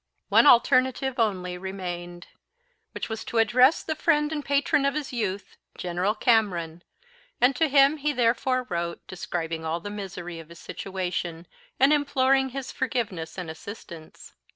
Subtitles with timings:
[0.29, 2.25] One alternative only remained,
[2.91, 6.81] which was to address the friend and patron of his youth, General Cameron;
[7.39, 11.45] and to him he therefore wrote, describing all the misery of his situation,
[11.79, 14.33] and imploring his forgiveness and assistance.